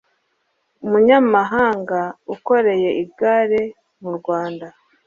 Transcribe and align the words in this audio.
umunyamahanga 0.85 1.99
ukoreye 2.35 2.89
irage 3.01 3.61
mu 4.01 4.11
rwanda 4.17 4.67